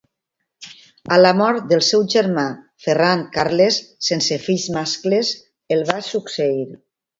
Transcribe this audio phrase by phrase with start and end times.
[1.17, 2.45] A la mort del seu germà
[2.87, 5.33] Ferran Carles sense fills mascles,
[5.79, 6.61] el va succeir.